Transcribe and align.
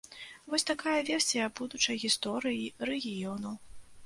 Вось 0.53 0.63
такая 0.69 0.95
версія 1.09 1.49
будучай 1.59 2.01
гісторыі 2.05 2.65
рэгіёну. 2.93 3.55